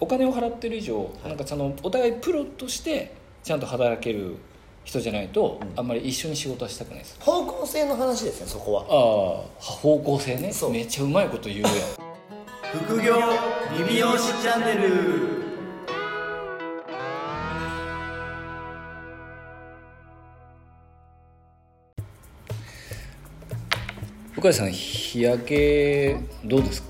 [0.00, 3.12] お金を払ってる以上、なんかそのお互いプロとして
[3.42, 4.36] ちゃんと働ける
[4.84, 7.16] 人じゃないと、あんまり一緒に仕事はしたくないです。
[7.20, 8.82] 方向性の話ですねそこは。
[8.82, 10.52] ああ方向性ね。
[10.52, 10.72] そう。
[10.72, 11.72] めっちゃうまいこと言うやん。
[12.86, 13.16] 副業
[13.78, 15.38] リビオシチャンネル。
[24.40, 26.88] 向井さん日焼けどうですか？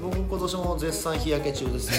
[0.00, 1.90] 僕今年も絶賛日焼け中です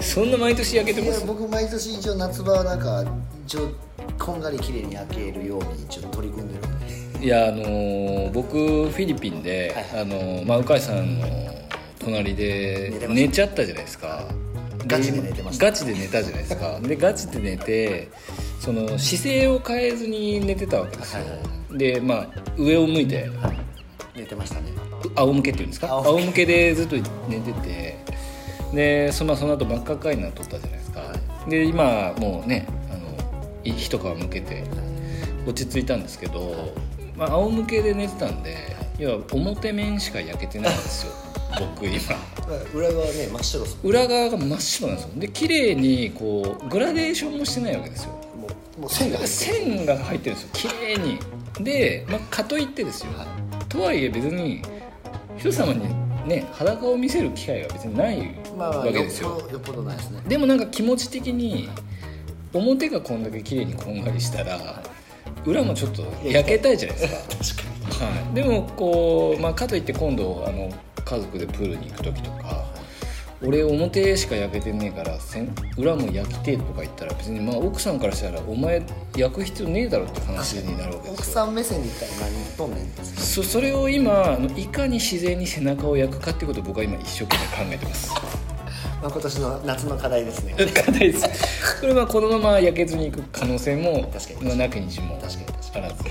[0.00, 1.20] そんな毎年焼けています？
[1.20, 3.04] や僕毎年一応夏場はなんか
[3.46, 3.70] 一応
[4.18, 6.80] こんがり綺麗に焼けるように一応取り組んでるん
[7.20, 7.24] で。
[7.24, 11.26] いやあのー僕フィリピンで、はいあのーまあ、鵜飼さんの
[11.98, 14.24] 隣で寝ちゃったじゃないですか。
[14.86, 15.66] ガチで寝てました。
[15.66, 16.80] ガチで寝たじゃないですか。
[16.80, 18.08] でガチで寝て
[18.60, 21.26] その姿勢を変えずに寝てたわけですよ、は
[21.74, 22.26] いでまあ
[22.56, 23.30] 上を向いて。
[24.16, 24.69] 寝てましたね
[25.22, 25.88] 仰向けっていうんですか？
[25.88, 26.46] 仰向け。
[26.46, 26.96] でずっと
[27.28, 27.98] 寝てて
[28.72, 31.00] でそのその後真っ赤っかになっとったじゃないですか、
[31.48, 33.00] で今もうねあの
[33.64, 34.64] い一皮むけて
[35.46, 36.72] 落ち着いたんですけど、
[37.16, 38.56] まあ、仰向けで寝てたんで
[38.98, 41.12] 要は表面しか焼けてないんですよ。
[41.58, 41.98] 僕今。
[42.74, 45.10] 裏側ね真っ白裏側が真っ白なんですよ。
[45.16, 48.10] で綺麗にこうグラデーションもしてないわけですよ。
[48.36, 48.48] も
[48.78, 50.48] うもう線が入って線が入ってるんですよ。
[50.52, 51.18] 綺麗に。
[51.64, 53.08] で、まあ、かといってですよ、
[53.68, 54.62] とはいえ別に
[55.40, 55.80] 人様に
[56.28, 59.30] ね裸を見せる機会が別にないまあまあわけですよ。
[59.30, 60.20] よっぽどよっぽどないですね。
[60.28, 61.68] でもなんか気持ち的に
[62.52, 64.82] 表がこんだけ綺麗にこんがりしたら
[65.46, 67.08] 裏もちょっと焼けたいじゃないで
[67.42, 67.62] すか。
[67.90, 70.70] 確かはい、でもこう、まあ、かといって今度あの
[71.04, 72.64] 家族でプールに行く時とか
[73.42, 78.82] 俺表しか焼けてねえからせん裏も焼きてえとか言ったら別にまあ奥さんからしたらお前
[79.16, 81.34] 焼く必要ねえだろって話になるわけに奥ですよ。
[81.34, 83.04] さん目線で言ったら何言っとんねん。
[83.04, 88.10] そそれを今いかに自然に背中を焼くかってことを僕は今一生懸命考えてます。
[89.00, 90.54] まあ今年の夏の課題ですね。
[90.74, 91.26] 課題です。
[91.80, 94.46] それはこのまま焼けずにいく可能性も確かに。
[94.48, 96.04] まあなきにしも確かに確あらず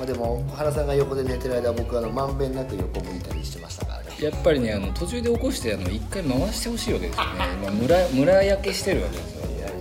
[0.00, 4.16] まあでも原さんが横で寝てる間僕あのまんべんなく横向いたりしてましたからね。
[4.18, 7.30] やっぱりねあの途中で起こしてあの一回回してほしいわけですよね。
[7.62, 9.40] 今村村焼けしてるわけですよ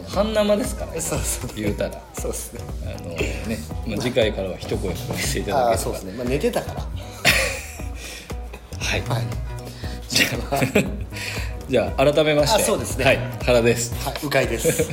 [0.09, 1.52] 半生ですからねそうそう。
[1.56, 2.02] 言うたら。
[2.13, 2.59] そうですね。
[2.84, 3.46] あのね、
[3.88, 5.78] まあ、次回からは一声かけていただければ。
[5.78, 6.12] そうですね。
[6.13, 6.81] まあ寝てたから。
[6.81, 6.90] は
[8.97, 9.02] い。
[9.02, 9.24] はい。
[10.09, 10.59] じゃあ
[11.69, 12.62] じゃあ改めまして。
[12.62, 13.06] あそうですね。
[13.06, 13.19] はい。
[13.46, 13.96] 原です。
[14.03, 14.91] はい鵜飼です。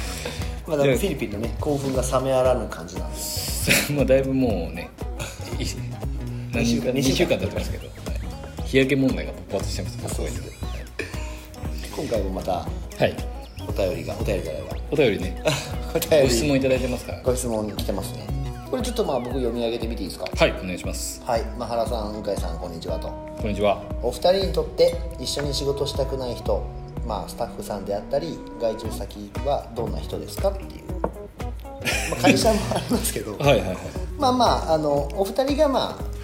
[0.66, 3.18] まあでもフィリピンのね興奮が冷めやらぬ感じなんで。
[3.18, 3.43] す
[3.94, 4.90] まあだいぶもうね
[5.58, 5.64] い
[6.52, 7.92] 何週間2二週間経ってますけど、は
[8.64, 8.68] い。
[8.68, 10.20] 日焼け問題が勃発してます。
[11.96, 12.66] 今回もまたは
[13.06, 13.14] い。
[13.66, 15.42] お便りがお便りじゃないわお便りね。
[15.94, 16.28] お便り。
[16.28, 17.20] ご質問いただいてますから。
[17.22, 18.26] ご質問来てますね。
[18.70, 20.26] これちょっとまあ僕読み上げてみていいですか？
[20.36, 21.22] はいお願いします。
[21.24, 23.08] はい、まあ、原さん向井さんこんにちはと。
[23.40, 23.82] こんにちは。
[24.02, 26.62] お二人にとって一緒に仕事したくない人
[27.06, 30.70] まあスタッフさんであったり外注先はどんな人ですかっていう、
[32.10, 33.36] まあ、会社もありますけど。
[33.38, 33.76] はいはいはい。
[34.18, 36.14] まあまああのお二人がまあ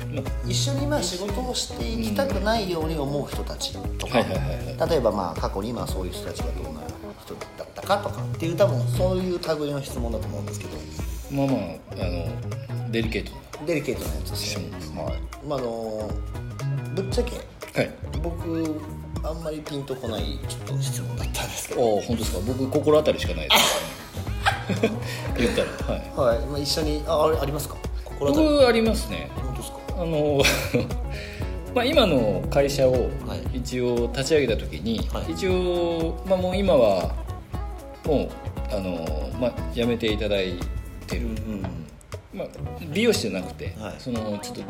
[0.46, 4.42] 一緒にまあ仕事をしていきたくないように思う人たちとか、はいはいは
[4.74, 6.80] いは例えばまあ過去にまあそういう人たちがどんな
[7.24, 10.76] 人だったかとかっていう多分そういう類の質問だと思うんですけど。
[11.30, 11.56] まあまあ
[11.92, 13.32] あのデリケート
[13.66, 14.60] デリケートなやつですよ、
[14.96, 15.46] はい。
[15.46, 16.10] まああの
[16.94, 17.42] ぶっちゃけな
[17.74, 17.90] はい。
[18.22, 18.82] 僕
[19.22, 21.82] あんまりピンとこないちょっと質問だったんですけど。
[21.82, 22.40] ああ本当ですか？
[22.46, 23.99] 僕心当たりしかないです
[25.38, 26.38] 言ったらはい。
[26.38, 27.76] はい、まあ、一緒にああれありますか？
[28.04, 28.48] 心当たり。
[28.48, 29.30] 僕ありますね。
[29.36, 29.78] 本当ですか？
[29.98, 30.42] あの
[31.74, 32.98] まあ今の会社をは
[33.54, 33.58] い。
[33.58, 35.32] 一応立ち上げた時に、はい。
[35.32, 37.10] 一応、まあ、もう今は
[38.04, 38.28] もう
[38.72, 40.54] あの、まあ、辞めていただい
[41.06, 41.64] てる、うん
[42.32, 42.48] まあ、
[42.92, 43.94] 美容師じゃなくて、はい。
[43.98, 44.62] そのちょっと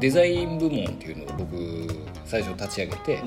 [0.00, 1.56] デザイン部門っていうのを僕
[2.24, 3.22] 最初立ち上げて、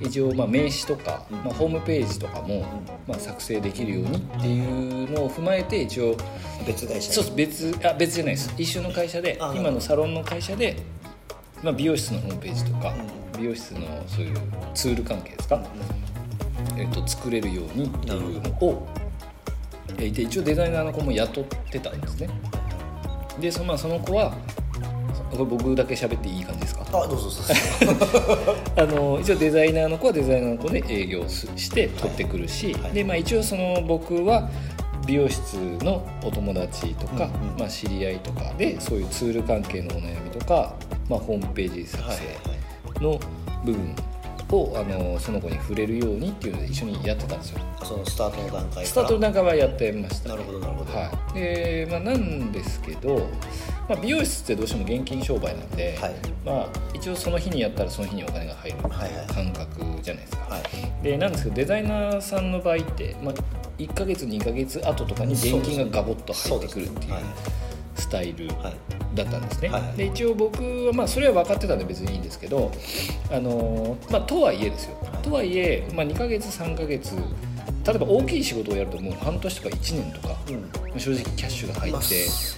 [0.00, 2.66] 一応まあ名刺とか、まあ、ホームページとかも、
[3.06, 6.16] まあ、作成できるようにっていうのを踏まえて一応
[6.66, 8.52] 別会社そう別あ別じゃないです。
[8.58, 10.76] 一緒の会社であ今のサロンの会社で、
[11.62, 12.94] まあ、美容室のホームページとか、
[13.38, 14.36] 美容室のそういう
[14.74, 15.64] ツール関係ですか、
[16.76, 18.86] えっと作れるようにっていうのを
[19.96, 22.28] えーで一応デザイナーの子も雇ってたんですね
[23.40, 24.32] でそ,、まあ、その子は
[25.30, 26.84] これ僕だけ喋っていい感じですか？
[26.88, 27.42] あどうぞどうぞ。
[28.76, 34.48] あの一応デザイナーの子はデザイナーの子で営業すして取ってくるし、でまあ、一応その僕は
[35.06, 37.58] 美容室のお友達とか、うんうん。
[37.58, 40.74] まあ、知り合いとかでそういうツール関係のお悩みとか、
[41.08, 42.20] まあ、ホームページ作成
[43.00, 43.18] の
[43.64, 43.94] 部分
[44.50, 47.60] をあのその子に触れるようにっていうので一緒にやってたんですよ。
[47.82, 48.86] そのスタートの段階から。
[48.86, 50.92] スタートの段階はやってました、なるほどなるほど。
[50.92, 51.34] はい。
[51.34, 53.28] でまあ、なんですけど、
[53.88, 56.14] まあ、美容室ってどうしても現金商売なんで、はい。
[56.44, 58.90] まあ、一応その日にやったらその日にお金が入るってい。
[59.34, 61.02] 感覚じゃないですか、はい。
[61.02, 63.34] でなんですけどデザイナーさんの場合って、まあ、
[63.78, 67.22] 1ヶ月2ヶ月後とかに現金がガボッと入ってくるっていうはい
[68.08, 68.74] スタイルはい。
[69.14, 69.96] だったんですね、はいはい。
[69.96, 72.70] で一応僕は、まあ、それは分かってたんで別にいいんですけど、
[73.30, 80.54] あのーまあ、とはいえですよ、とはいえ、まあ、2ヶ月3ヶ月例えば大きい仕事をやるともう半年とか1年とか、うん。
[80.90, 81.98] まあ正直キャッシュが入って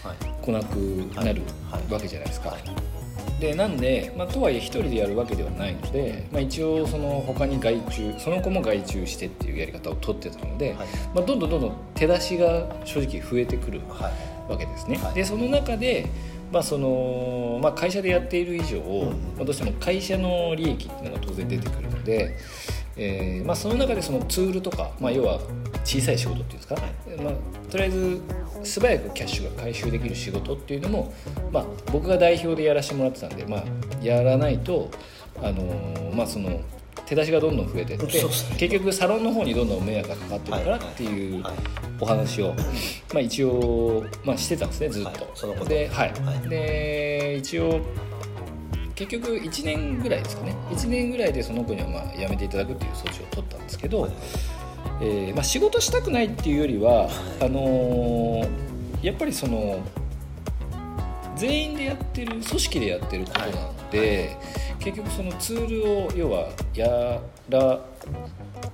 [0.09, 0.75] はい来なく
[1.17, 1.93] なるはい。
[1.93, 2.57] わけじゃないですか。
[3.41, 10.89] でなんで、まあ、とはいえ一人でやるわけではないので、まあ、一応その他に外注その子も外注してっていうやり方を取ってたので、はい。
[11.15, 14.97] まあ、どんどんどんどん手出しが正直増えてくるはいわけですね。
[14.97, 15.15] はい。
[15.15, 16.07] でその中で、
[16.53, 18.81] まあそのまあ、会社でやっている以上、
[19.37, 22.37] まあ、どうしても会社の利益っていうのが当然出てくるので、
[22.97, 25.41] えーまあ、その中でそのツールとか、まあ、要は
[25.85, 26.77] 小さい仕事っていうんですか、
[27.23, 28.21] まあ、とりあえず
[28.65, 31.15] 素早くキャッシュが回収できる仕事っていうのも、
[31.53, 33.65] まあ、僕が代表でやらせてもらってたんで、まあ、
[34.03, 34.91] やらないと、
[35.39, 36.61] あのーまあ、その
[37.11, 38.07] 手出しがどんどん増えてって、
[38.57, 41.55] 結局サロンの方にどんどん迷惑がかかってるからっていうはい
[42.03, 42.55] お話を、
[43.13, 45.65] まあ、一応、まあ、してたんですねずっと。
[45.67, 46.13] で,、はい。
[46.13, 46.49] はい。
[46.49, 47.81] で一応
[48.95, 50.57] 結局1年ぐらいですかね。
[50.71, 54.09] 1年ぐらいでその子にはまあ辞めていただくっていう措置を取ったんですけど、
[55.03, 57.11] えーまあ、仕事したくないっていうよりは
[57.41, 58.71] あのー
[59.03, 59.81] やっぱりその
[61.37, 64.37] 全員でやってる組織でやってることなので、
[64.81, 67.81] 結局そのツールを要はやら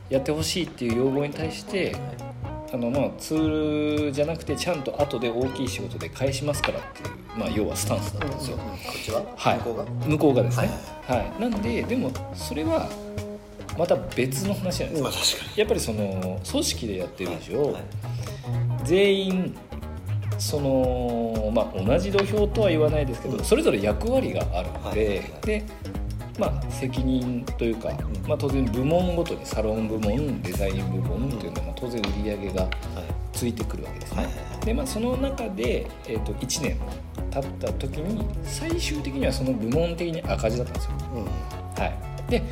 [0.08, 1.94] やってほしいっていう要望に対して
[2.72, 8.56] あのまあツールじゃなくてちゃんと後で大きい仕事で返しますからっていう、まあ、要はスタンスだったんですよ。
[8.56, 9.22] こっちは？
[9.36, 9.84] はい、向こうが？
[10.06, 10.70] 向こうがですね、
[11.06, 11.18] はい。
[11.18, 11.40] はい。
[11.40, 12.88] なんででもそれは
[13.76, 15.04] また別の話なんですよ。
[15.04, 17.82] まあ確かやっぱりその組織でやってる以上、はい。
[18.84, 19.58] 全員
[20.38, 23.44] その、まあ、同じ土俵とは言わないですけど、うん。
[23.44, 25.64] それぞれ役割があるので、で
[26.38, 27.90] まあ、責任というか、
[28.28, 32.70] まあ、当然部門ごとにサロン部門デザイン部門っていうのはまあ当然売り上げがはい。
[33.36, 34.26] ついてくるわけですね。
[34.64, 36.80] でまあ、その中で、えー、と1年
[37.30, 40.92] 経った時に最終的にはその部門的に赤字だったんですよ。
[41.14, 41.24] うん。
[41.24, 41.86] は
[42.28, 42.42] い、で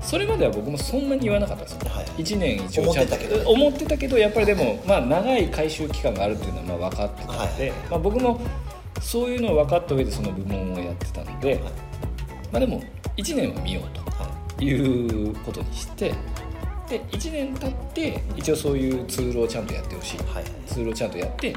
[0.00, 3.36] それまでは僕もそんなに言わなかったんですよ、はい1年一応ちゃんと思ってたけど。
[3.36, 7.78] ね思ってたけどやっぱりでも、まあ、長い回収期間があるっていうのはまあ分かってたので、はい。
[7.90, 8.40] まあ、僕も
[9.00, 11.60] そういうのを分かった上でその部門をやってたので、
[12.52, 12.82] まあ、でも
[13.16, 13.90] 1年は見ようは
[14.56, 16.14] ということにして
[16.88, 20.34] で1年経って一応そういうツールをちゃんとやってほしい、いはい。
[20.34, 21.54] はいツールをちゃんとやって、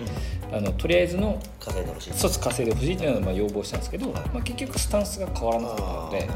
[0.52, 2.12] あのとりあえずの稼いでほしい。
[2.12, 4.22] 一つ稼いでほしいっていうのはまあ要望したんですけど、はい。
[4.30, 6.30] まあ、結局スタンスが変わらなかったので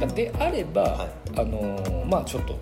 [0.00, 1.10] まあであれば、はい。
[1.36, 2.58] あのーまあちょっと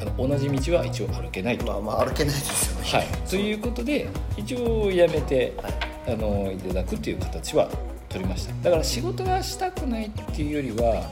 [0.00, 1.66] あの同じ道は一応歩けないと。
[1.66, 2.88] まあまあ歩けないですよね。
[2.88, 5.96] はい、ということで一応やめて、はい。
[6.08, 7.68] あのいただくっていう形は
[8.08, 8.54] 取りました。
[8.62, 11.02] だから仕事がしたくないっていうよりは、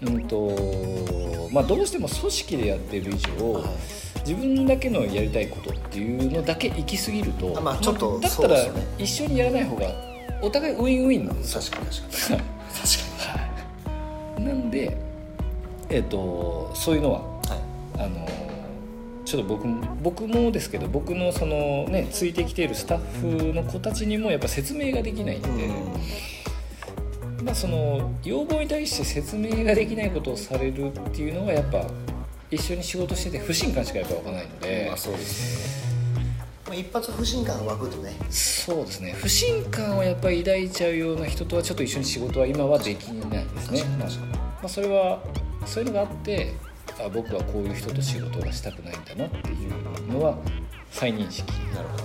[0.00, 3.64] うんとまあ、どうしても組織でやってる以上、はい。
[4.26, 8.56] 自分だけのやりたいことっていうのだけ行き過ぎると、あまあちょっとだったら
[8.98, 9.86] 一緒にやらない方が
[10.40, 11.60] お互いウィンウィンなんですよ。
[11.60, 12.40] 確かに確かに。
[13.18, 13.40] は
[14.38, 14.42] い。
[14.42, 14.96] なんで
[15.90, 17.31] えっ、とそういうのははい
[17.98, 18.26] あの
[19.24, 25.48] ちょっと僕も僕もですけど僕のそのねついてきているスタッフの子たちにもやっぱ説明ができないんで、
[27.44, 31.86] まあ、その要望に対して説明ができないことをされるっていうのがやっぱ
[32.50, 35.92] 一緒に仕事してて不信感しかやっぱ湧かないので、まあそうですね。
[36.66, 38.12] まあ一発不信感が湧くとね。
[38.28, 39.12] そうですね。
[39.12, 45.22] 不信感をやっぱり抱いちゃうような人とはちょっと一緒に仕事は今はできないですね、まあまあ、それは
[45.64, 46.52] そういうのがあって
[47.00, 50.36] あ僕はこういう人と仕事がしたくないんだなっていうのは
[50.90, 51.88] 再認識なる。
[51.88, 51.96] ほ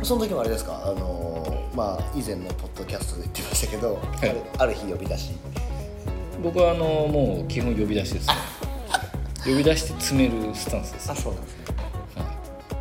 [0.00, 0.82] どその時もあれですか？
[0.84, 4.28] あのーまあ以前のポッドキャストで言ってましたけど、い。
[4.28, 5.32] あるある日呼び出し？
[6.42, 8.34] 僕はあのもう基本呼び出しですね。
[9.44, 11.64] 呼び出して詰めるスタンスです、はい、そうなんですね。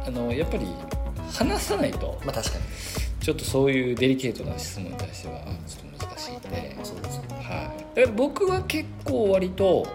[0.08, 0.68] あのやっぱり
[1.32, 2.64] 話さないとまあ確かに。
[3.22, 7.36] ちょっとそういうデリケートな質問に対してはちょっと難しいんで、そうですよね。
[7.38, 9.88] はい、だから僕は結構割と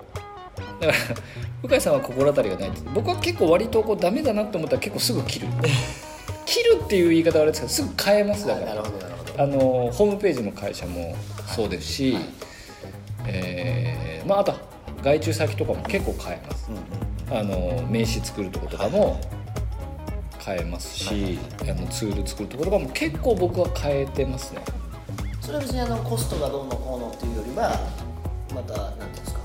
[0.87, 5.49] だから向井さんは心当たりがない僕は結構割とこうダメだなと思ったら結構すぐ切る。
[6.46, 8.84] 切るっていう言い方はあれですけどすぐ変えますだから。
[9.38, 11.14] あのホームページの会社も
[11.54, 12.16] そうですし、
[13.26, 14.58] えーまあ、あとは
[15.02, 16.66] 外注先とかも結構変えます。
[16.68, 19.20] うんうんあの名刺作るとことかも
[20.44, 24.62] 変えますし、あのツール作るところとかも結構僕は変えてますね。
[25.40, 27.78] それは別にあのコストがどうのこうのっていうよりは
[28.52, 29.39] また何ていうんですか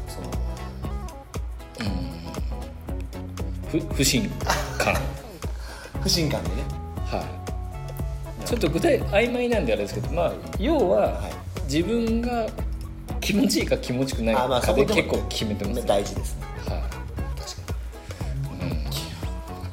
[3.79, 4.29] ふ不信
[4.77, 4.96] 感。
[6.01, 6.55] 不信感でね。
[7.05, 7.24] は
[8.44, 8.46] い。
[8.46, 11.72] ちょっと具体曖昧なんであれですけどまあ要は、はい。
[11.72, 12.46] 自分が
[13.20, 16.46] 気持ちいいか気持ちくないあまあかでそこでも結構決めてます、大事ですね。
[16.67, 16.82] はい。
[16.82, 17.74] 確か
[18.65, 18.72] に。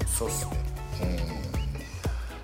[0.07, 0.51] そうっすね。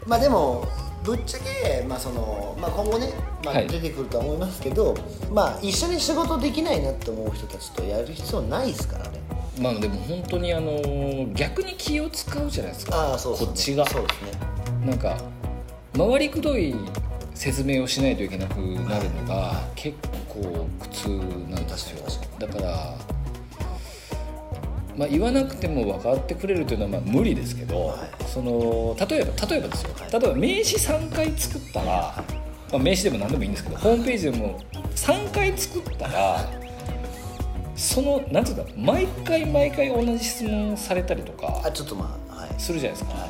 [0.05, 0.11] うん。
[0.11, 0.69] まあでも
[1.03, 3.69] ぶっちゃけ、まあそのまあ、今後ね、まあ、はい。
[3.69, 4.95] 出てくるとは思いますけど、
[5.33, 9.18] まあ一緒に仕事できないなって思う人たちとやる必要ないですからね
[9.61, 12.97] まあでも本当にあの逆に気を使うじゃないですか。
[12.97, 13.47] ああそうですね。
[13.47, 13.87] こっちが。
[13.87, 14.87] そうですね。
[14.87, 15.17] なんか
[15.97, 16.75] 回りくどい
[17.35, 19.97] 説明をしないといけなくなるのが結
[20.29, 21.09] 構苦痛
[21.51, 22.05] なんですよ。
[22.05, 22.97] 確だから、
[24.97, 28.25] まあ、言わなくても分かってくれるというのはまあ無理ですけど、はい。
[28.25, 30.13] その例えば例えばですよ、はい。
[30.13, 32.25] 例えば名刺3回作ったら、ま
[32.75, 34.61] あ、名刺でも何でもいいんですけどホームページでも
[34.95, 36.49] 3回作ったら
[37.79, 42.51] そのなんていうんだろう毎回毎回同じ質問されたりとかあちょっとまあはい。
[42.59, 43.27] するじゃないですか、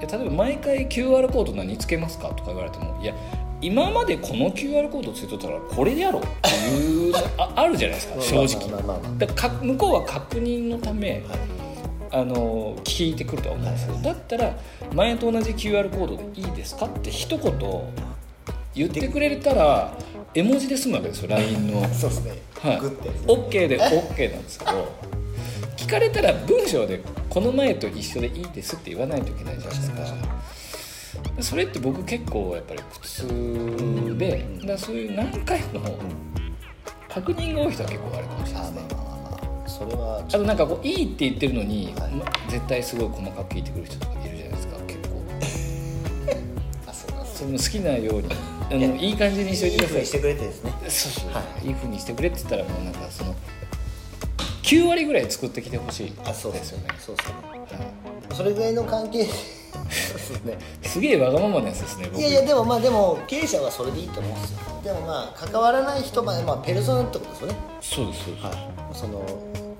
[0.00, 0.02] い。
[0.02, 3.14] や例えば毎回 QR コード何つけますかとか言われてもいや
[3.60, 9.26] 今までこの QR コードついとったらこれでやろうっていう ああるじゃないですか正直。
[9.26, 11.20] か向こうは確認のため、はい。
[12.12, 14.56] あの聞いてくるとは思うんですよ、だったら
[14.92, 17.52] 前と同じ QR コードでいいですかって一言
[18.74, 19.92] 言ってくれたら
[20.34, 21.82] 絵文字で済むわけですよ LINE の。
[21.92, 23.08] そうですね、はい、グッて。
[23.26, 24.88] OK で OK なんですけど
[25.76, 30.06] 聞かれたら文章で「この前と一緒でいいです」って言わないといけないじゃないですか。
[31.40, 35.80] それって僕結構やっぱり苦痛でだからそういう何回も
[37.08, 39.96] 確認が多い人は結構あるかもしれないあですね。
[39.96, 44.39] まあとなんかこういいって言ってるのに、はいま絶対すごい細かく聞いてくる人とかいるじゃないですか
[47.40, 48.28] そうかそれも好きなように
[48.70, 50.00] あのいい感じにしといてください。
[50.00, 50.72] いいしてくれてですね。
[50.88, 51.70] そうそう、、はい。
[51.70, 53.34] い風にしてくれって言ったらもうなんかその
[54.62, 56.12] 9割ぐらい作ってきてほしい。
[56.24, 56.88] あそうですよね。
[56.98, 57.48] そうですよね。
[57.48, 58.34] はい。
[58.34, 59.24] それぐらいの関係。
[59.24, 59.34] そう
[59.82, 60.58] ですね。
[60.82, 62.20] すげえわがままなやつですね僕。
[62.20, 64.58] いやいやでもまあでも経営者はそれでいいと思うんですよ。
[64.84, 67.54] でもまあ関わらない人までまあペルソナってことですよね。
[67.80, 68.96] そうですそうです、はい。
[68.96, 69.24] その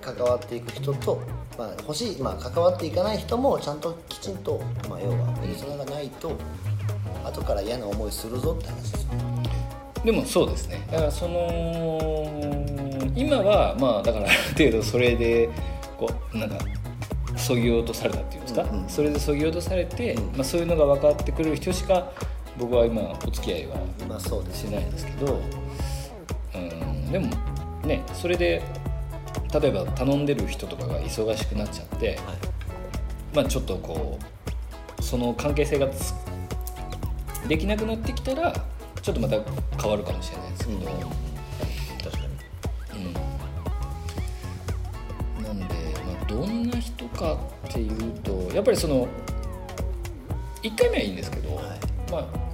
[0.01, 1.21] 関わっていく人と、
[1.59, 6.33] まあ、欲しい、まあ、関わっていかない人もちゃんときちんと、まあ、要はペルソナがないと
[7.25, 9.11] 後から嫌な思いするぞって話ですよ。
[10.05, 10.87] でもそうですね。
[10.91, 12.31] だからその
[13.15, 15.49] 今はまあだからある程度それで
[15.99, 16.57] こうなんか
[17.37, 18.89] そぎ落とされたっていうんですか、うんうん。
[18.89, 20.37] それでそぎ落とされて、うん。
[20.37, 22.13] まあ、そういうのが分かってくれる人しか
[22.59, 23.77] 僕は今お付き合いは
[24.09, 25.41] まあそうですしないですけど、
[26.55, 27.29] うん、でも
[27.85, 28.63] ねそれで
[29.61, 32.17] 例えば頼んでる人とかが忙しくなっちゃって、はい。
[33.35, 34.19] まあちょっとこ
[34.99, 36.15] うその関係性がつ
[37.49, 38.53] できなくなってきたら
[39.03, 39.37] ちょっとまた
[39.81, 40.87] 変わるかもしれないですけど、うん。
[41.99, 43.07] 確かに。
[45.39, 45.45] うん。
[45.45, 49.09] なんで、まあ、どんな人かっていうとやっぱりその
[50.63, 51.67] 1回目はいいんですけど、はい。
[52.11, 52.51] まあ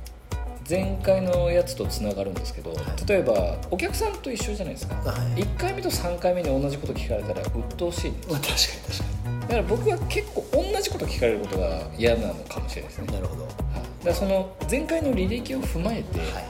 [0.68, 2.74] 前回のやつとつながるんですけど、
[3.06, 5.42] 例えばお客さんと一緒じゃないですか、はい。
[5.42, 13.06] 1回目と3回目に同じこと聞かれたら鬱陶しいんですまあ確かに確かだから僕は結構同じこと聞かれることが嫌なのかもしれないですね。
[13.06, 13.44] になるほど。
[13.44, 13.65] はい
[14.06, 16.44] だその前回の履歴を踏まえてはい。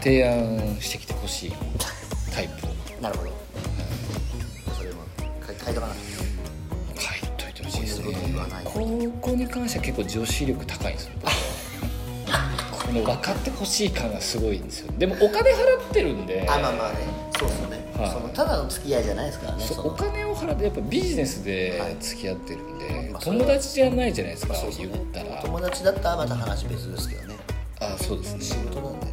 [0.00, 1.52] 提案してきてほしい
[2.32, 2.66] タイプ。
[2.66, 2.70] を
[3.02, 3.32] なるほど。
[4.76, 5.02] それも
[5.44, 5.94] 書いとかな
[6.94, 8.14] 書いといてほしいですね。
[8.64, 11.12] 高校に関しては結構女子力高いんですよ。
[12.70, 14.92] この分かってほしい感がすごいんですよ。
[14.96, 15.54] でもお金払
[15.90, 16.46] ってるんで。
[16.48, 16.98] あまあまあね。
[17.36, 18.10] そうですよね、はい。
[18.10, 21.96] そのただの付き合いじゃないですからねお金を払ってやっぱビジネスではい。
[22.00, 23.20] 付き合ってるんで、は。
[23.20, 25.42] 友達じゃないじゃないですか、そうですね言ったら。
[25.42, 27.36] 友達だったらまた話別ですけどね。
[27.80, 28.40] あそうですね。
[28.40, 29.12] 仕事なんでね。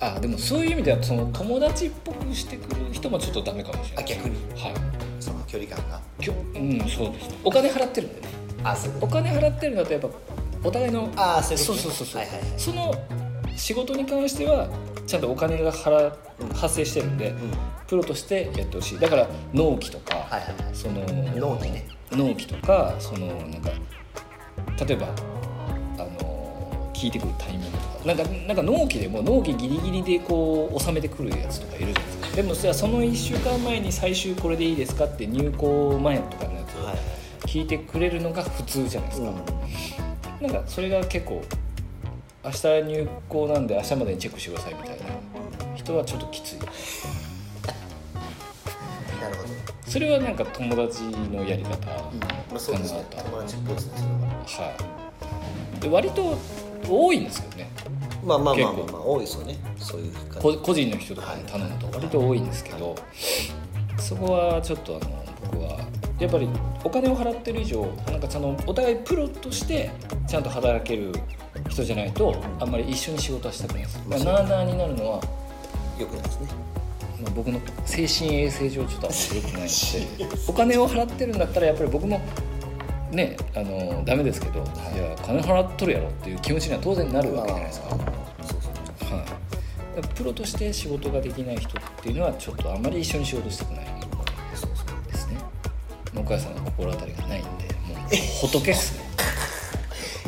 [0.00, 0.06] うん。
[0.06, 4.04] あでもそういう意味ではその友達っぽくしてくる人もちょっとダメかもしれない。
[4.04, 4.36] あ逆に。
[4.60, 4.74] はい。
[5.20, 6.00] その距離感が。
[6.20, 7.28] きょうんそうです。
[7.28, 8.28] ねお金払ってるんでね。
[8.64, 10.08] あそういうお金払ってるのとやっぱ
[10.64, 12.48] お互いのあそうそうそうそうそう、はいはいはい。
[12.56, 12.92] その
[13.58, 14.68] 仕事に関しては
[15.06, 16.48] ちゃんとお金が払うん。
[16.54, 17.36] 発生してるんで、ん。
[17.88, 18.98] プロとしてやってほしい。
[18.98, 20.74] だから納期とか、はいはいはい。
[20.74, 21.00] その
[21.34, 21.86] 納期ね。
[22.12, 23.70] 納期とかそのなんか
[24.86, 25.08] 例えば
[25.98, 27.88] あの聞いてくるタイミングとか。
[28.06, 32.36] なんかなんか納期でも納期ギリギリでこう収めてくるやつとかいるじゃないですか。
[32.36, 39.32] でもじゃあその1週間前に最終これでいいですかって入校前とかのやつを聞いてくれるのが普通じゃないですか、
[40.40, 41.42] なんかそれが結構
[42.44, 45.04] 明日入校なんで明日までにチェックしてくださいみたいな
[45.74, 46.58] 人はちょっときつい。
[46.58, 46.72] なる
[49.36, 49.48] ほど。
[49.86, 52.10] それはなんか友達のやり方か
[52.50, 52.98] まあそうですね。
[52.98, 53.92] なと友達っぽいですね
[54.46, 54.74] それはは
[55.78, 56.38] いで割と
[56.88, 57.70] 多いんですけどね。
[58.24, 59.56] まあまあまあまあ結まあ多いですよね。
[59.78, 60.12] そういう
[60.60, 62.94] 個人の人とかに頼むと割と多いんですけど
[63.98, 65.78] そこはちょっとあの僕は
[66.18, 66.48] やっぱり
[66.84, 69.90] お金を払ってる以上なんかそのお互いプロとして
[70.26, 71.12] ちゃんと働ける
[71.68, 75.20] 人じゃないとあんまり一緒に仕事はしたくないです、まあ、なあなあになるのは、
[75.98, 76.48] よくないですね。
[77.22, 80.36] まあ、僕の精神衛生上ちょっとあんまり良くないので。
[80.46, 82.20] お金を払ってるんだったらやっぱり僕も
[83.10, 84.62] ねあのダメですけど、い、
[84.96, 87.88] や金払っとるやろっていう気持ちには当然なるわけじゃないですか。
[87.90, 89.24] そうそうは
[90.04, 93.86] い、プロとして仕事ができない人っていうのはちょっとあんまり一緒に仕事したくない。
[94.54, 95.10] そうそう。
[95.10, 95.38] ですね。
[96.12, 99.07] 向井さんの心当たりがないんでもう仏っすね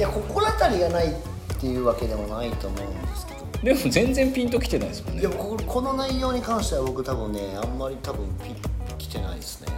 [0.01, 1.15] いや心当たりがないっ
[1.61, 3.41] ていうわけでもないと思うんですけど。
[3.63, 5.21] でも全然ピンときてないですもんね。
[5.21, 8.57] いやここの内容に関しては僕多分ねあんまり多分ピッ
[8.97, 9.69] 来てないですね。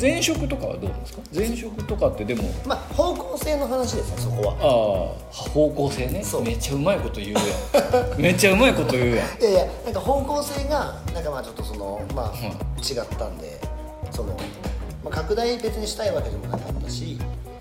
[0.00, 1.20] 前職とかはどうなんですか？
[1.34, 2.44] 前職とかってでも。
[2.64, 4.54] まあ方向性の話ですねそこは。
[4.54, 6.22] ああ方向性ね。
[6.22, 6.44] そう。
[6.44, 7.40] めっちゃうまいこと言うや
[8.16, 8.18] ん。
[8.22, 9.40] めっちゃうまいこと言うやん。
[9.40, 13.58] いやいやなんか方向性がなんかまあちょっとそのまあうん違ったんで
[14.12, 14.34] その、
[15.02, 17.18] まあ、拡大別にしたいわけでもなかったし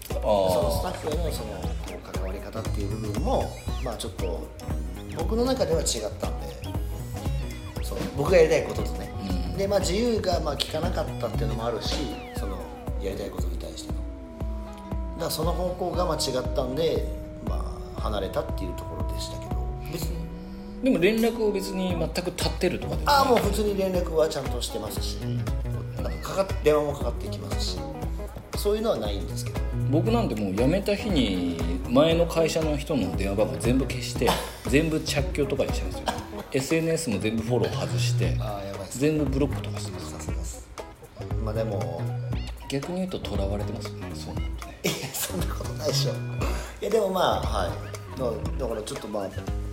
[0.09, 1.74] そのスタあッフへのその
[2.55, 3.51] 方っていう部分も
[3.83, 4.47] まあちょっと
[5.17, 5.87] 僕の中では違っ
[6.19, 6.47] たんで
[7.83, 9.11] その僕がやりたいこととね、
[9.51, 9.57] うん。
[9.57, 11.95] でまあ自由がまあ効かなかったっていうのもあるし
[12.37, 12.57] その
[13.01, 13.99] やりたいことに対しての。
[15.15, 17.07] だからその方向がまあ違ったんで
[17.47, 19.55] まあ離れたっていうところでしたけど。
[19.91, 20.25] 別にあ
[20.83, 25.15] でも連絡を別に全く立ってるとかでもああもう普通に連絡はちゃんとしてますし、
[26.01, 27.79] なんかかかっ電話もかかってきますし。
[28.57, 29.59] そういうのはないんですけど。
[29.91, 31.57] 僕なんてもう辞めた日に
[31.89, 34.29] 前の会社の人の電話番号全部消して
[34.67, 36.03] 全部着去とかにしてますよ。
[36.51, 38.99] SNS も全部フォロー外してああやばいっす。
[38.99, 40.11] 全部ブロックとかしてます。
[40.11, 40.67] さすがです。
[41.43, 42.01] まあでも
[42.69, 44.79] 逆に言うと囚われてますよねそうなるとね。
[44.83, 46.11] いやそんなことないでしょ。
[46.11, 46.15] い
[46.85, 48.19] やでもまあはい。
[48.19, 48.25] だ
[48.65, 49.27] だからちょっとまあ、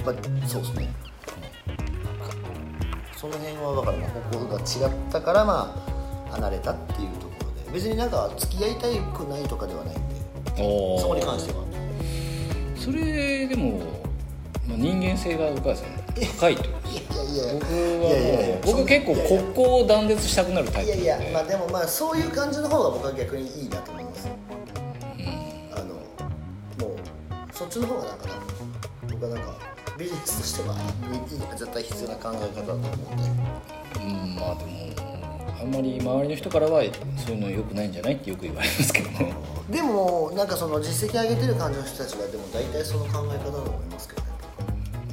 [0.04, 0.88] まあ、そうですね。
[3.16, 5.74] その辺はだからまあ方向が違ったからま
[6.28, 7.72] あ離れたっていうところで。
[7.72, 10.22] 別になんか付き合いたくないとかではないんで。
[11.00, 11.62] そこに関しては
[12.82, 13.78] それでも、
[14.66, 16.02] まあ、人間性がお母さん
[16.36, 16.72] 高いという
[17.54, 24.28] 僕はもう僕結構国交を断絶したくなるタイプいやいやまあでもまあそういう感じの方が僕は逆にいいなと思います
[25.76, 25.94] あの
[26.84, 26.98] もう
[27.52, 28.34] そっちの方がなんかな
[29.12, 29.54] 僕はなんか
[29.96, 30.74] ビジネスとしては
[31.56, 33.22] 絶対必要な考え方だと思うんで
[34.00, 34.91] うんまあでも
[35.62, 36.82] あんまり周りの人からは
[37.16, 39.32] そういうの良くないんじゃないってよく言われますけどね
[39.70, 44.28] でもなんかその実績上げてる感じの人たちがでも大体その考え方だと思いますけどね。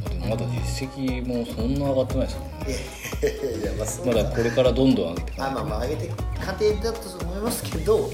[0.09, 3.59] でもまだ実績もそんな上がってないですもんね。
[3.61, 8.09] いやまあまだこれからどんどん上げていかまあまあ上げていく過程だと思いますけど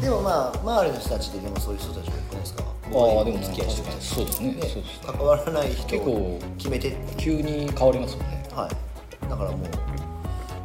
[0.00, 4.52] でもまあ周りの人たちででもそういう人たちがいるじゃないですかああでもお付き合いしてそうですね。
[4.52, 4.82] そうですね。
[5.06, 8.44] 関わらない人結構を決めて急に変わりますもんね。
[8.52, 9.28] はい。
[9.28, 9.60] だからもう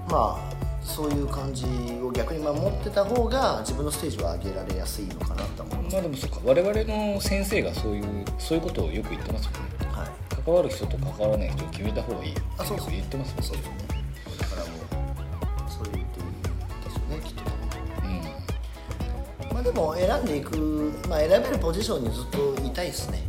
[0.09, 0.52] まあ
[0.83, 1.65] そういう感じ
[2.03, 8.03] を逆に守ってた方が自分のステージは上げられやすいのかなと思います、まあでもそうか我々の先生がそういう
[8.37, 9.69] そういうことをよく言ってますもんね。
[9.91, 10.35] はい。
[10.43, 12.91] 関わる人と関わらない人を決めた方がいいあそうそう。
[12.91, 13.75] 言ってますもんそうですね。
[14.39, 17.43] だからもうそういうというんですよねきっと
[18.03, 19.53] うん。
[19.53, 23.23] まあでも選んでいく、まあ、選べるポジションにずっといたいですね。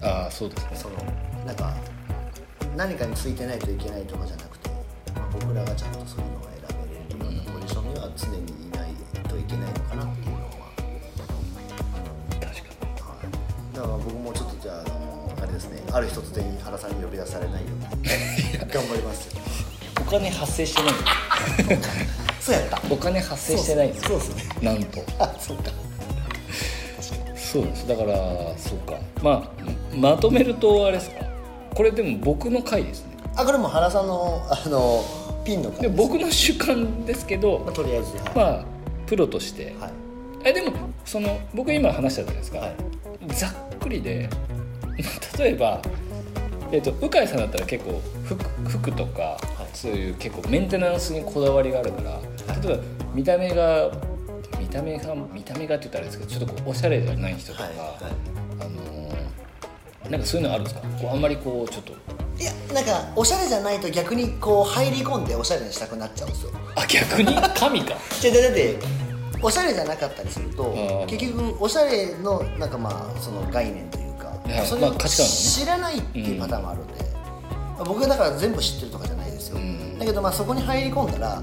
[0.00, 0.70] ああそうですね。
[0.74, 0.96] その
[1.44, 1.74] なんか
[2.76, 4.70] 何かについてないといけないとかじゃなくて、
[5.14, 6.37] まあ、僕らがちゃんとそういう
[15.58, 15.82] ですね。
[15.92, 18.72] ある一つで原さんに呼び出されないように。
[18.72, 19.28] 頑張ります。
[20.00, 20.92] お金発生してない
[22.40, 22.82] そうやった。
[22.90, 24.44] お金発生してないそうですね。
[24.62, 25.00] なんと。
[25.18, 25.70] あそうか。
[27.34, 27.88] そうです。
[27.88, 28.16] だから
[28.56, 28.98] そうか。
[29.22, 31.16] まあまとめるとあれですか。
[31.74, 33.16] これでも僕の回ですね。
[33.36, 35.04] あこれも原さんのあの
[35.44, 38.16] ピンの回で僕の主観ですけどまあ、とりあえず。
[38.16, 38.64] はい、まあ
[39.06, 39.90] プロとして、はい。
[40.44, 40.72] えでも
[41.04, 42.74] その僕今話したじゃないですか、はい。
[43.28, 44.28] ざっくりで
[45.38, 45.80] 例えば、
[46.72, 49.38] えっと鵜飼さんだったら結構服服とか、
[49.74, 52.20] そういう結構メンテナンスにこだわりがあるから
[52.62, 52.82] 例えば
[53.14, 53.90] 見た目が
[54.58, 57.88] 見た目が見た目がって言ったらあれですけどちょっとこうおしゃれじゃない人とか、はいはい。
[58.60, 60.80] あのーなんかそういうのあるんですか？
[61.00, 61.92] こうあんまりこうちょっと。
[62.40, 66.50] いやなんかおしゃれじゃないと逆にこう入り込んでおしゃれにしたくなっちゃうんですよ。
[66.76, 67.34] あ逆に？
[67.54, 67.94] 神か。
[68.20, 68.76] じゃだって
[69.42, 74.07] おしゃれじゃなかったりすると結局おしゃれのなんかまあその概念というか、
[74.54, 74.66] はい。
[74.66, 75.36] それをまあ価値観がね。
[75.38, 79.98] 知らないっていうパターンもあるんで、まあ僕はだから全部知ってるとかじゃないですよ、ん。
[79.98, 81.42] だけどまあそこに入り込んだら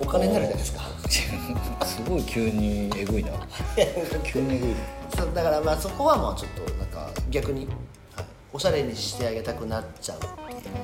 [0.00, 0.80] お金になるじゃないですか。
[1.86, 3.30] すごい急にえぐいな。
[4.24, 4.74] 急にえぐい。
[5.16, 7.66] そうだからまあそこはもうちょっとなんか逆に、
[8.14, 10.26] はい、おしゃれにしてあげたくなっちゃうって
[10.68, 10.74] いう。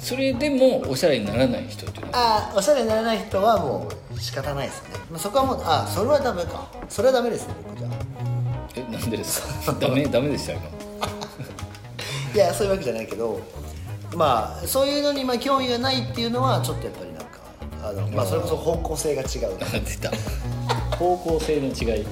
[0.00, 2.18] それでもおしゃれにならない人っていうのは？
[2.18, 6.68] ああおしゃれにならない人はもう仕方ないですよね、まあ、そこはもうあそれはダメか。
[6.88, 7.90] それはダメですね僕じゃあ。
[8.76, 9.72] えなんでですか？
[9.80, 10.62] ダメダメでした今
[12.38, 13.40] いやそういうわけじゃないけど
[14.14, 17.40] まあそういうのにまあ興味がないっていうのはちょっとやっぱりなんか
[17.82, 20.12] あの、まあ、それこそ方向性が違うあ出た。
[20.96, 22.06] 方向性の違い。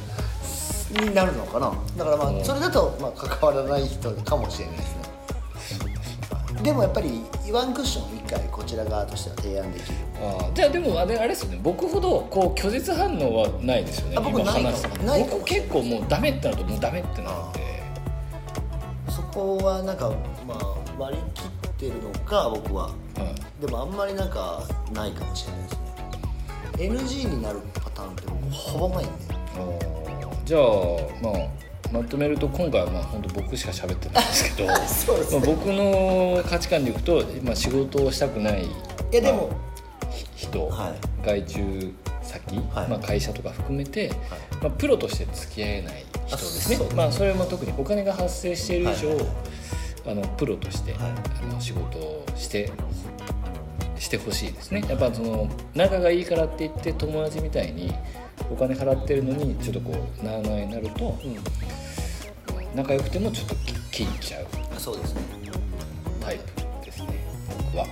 [1.08, 1.72] になるのかな。
[1.96, 2.40] だからまうん。
[2.40, 4.96] あそれだとまあ関わらない人かもしれないです
[6.56, 6.62] ね。
[6.62, 9.94] でもやっぱりワンクッションを一回こちら側としては提案できる。
[10.20, 11.60] あーじゃあでもあれあれですよね。
[11.62, 14.16] 僕ほどこう拒絶反応はないですよね。
[14.18, 15.04] あ僕ないかも。
[15.04, 17.65] ないかも僕結構もうダメってなるともうダメってなるん
[19.37, 20.11] こはなんか
[20.49, 22.85] まあ割り切ってるのか僕は。
[22.85, 22.94] はい
[23.61, 27.25] でもあんまりなんかないかもしれないですね。
[27.25, 29.12] NG になるパターンって僕ほぼないんで。
[30.44, 30.62] じゃあ
[31.22, 31.49] まあ
[31.90, 34.79] まとめると今回はまあ本当僕しか喋ってないんですけど ね。
[35.33, 38.68] まあ、僕の価値観でいくと、まあ、仕事をしたくないい
[39.12, 39.55] やでも、ま
[40.03, 40.92] あひ人、は
[41.25, 42.88] 外注先、はい。
[42.88, 44.12] まあ、会社とか含めて、
[44.61, 46.76] まあ、プロとして付き合えない人ですね。
[46.76, 46.94] あそう。
[46.94, 49.26] まあ、それも特にお金が発生している以上、はいはい
[50.08, 51.00] あのプロとして、はい。
[51.42, 52.70] あの仕事をして
[53.98, 54.84] してほしいですね。
[54.88, 57.92] やっぱその仲がいいからって言って友達みたいに
[58.48, 61.18] お金払ってるのにちょっとこうなあなあになると、
[62.74, 63.54] 仲良くてもちょっと
[63.90, 64.46] 切っちゃう。
[64.78, 65.22] そうですね、
[66.20, 67.08] タイプですね
[67.72, 67.86] 僕は。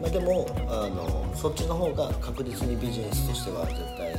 [0.00, 4.14] まあ、でもあのそっちの方が確実にビジネスとしては絶対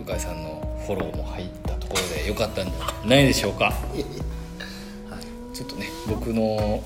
[0.00, 3.72] いいんでまあね鵜飼さんのフォローも入ったところでよかったんじゃないでしょうか。
[5.52, 6.82] ちょっとね僕の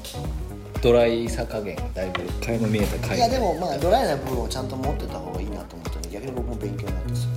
[0.82, 7.24] ドライさ加減がだいぶ垣間見えた回いやでもまあドライな部分をちゃんと持ってた方がいいなと思ったので逆に僕も勉強になったんです。
[7.24, 7.34] よ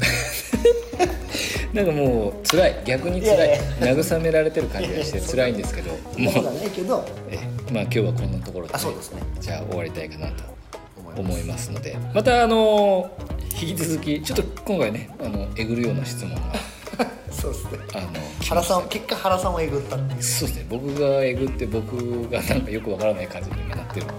[1.74, 2.82] なんかもう辛い。
[2.86, 3.60] 逆に辛い。
[3.80, 5.92] 慰められてる感じがして辛いんですけど。
[6.18, 7.06] もそうないけど。
[7.30, 7.38] え
[7.72, 9.22] まあ今日はこんなところで、あそうですね。
[9.40, 10.44] じゃあ終わりたいかなと
[10.98, 11.20] 思います。
[11.20, 11.98] 思いますので。
[12.14, 13.12] またあの
[13.60, 16.42] 引き続きちょっと今回ねあのえぐるような質問が
[17.32, 17.80] そうですね。
[17.94, 18.08] あの
[18.48, 20.24] 原さん結果原さんをえぐったっていう。
[20.24, 20.66] そうですね。
[20.70, 24.14] 僕がえぐって僕がなんかよくわからない感じに今なってるんで。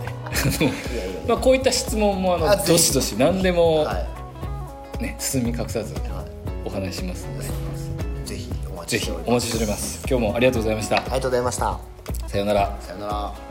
[1.26, 4.06] まあこういった質問もあのどしどし何でも、は
[5.00, 5.94] ね包み隠さず
[6.64, 7.46] お話ししますので。
[7.46, 9.30] い、ぜひお待ぜひちしております。
[9.30, 10.06] お待ちしております。
[10.08, 10.96] 今日もありがとうございました。
[10.96, 11.80] ありがとうございました。
[12.28, 12.76] さようなら。
[12.80, 13.47] さよなら